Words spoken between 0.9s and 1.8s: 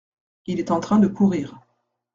de courir.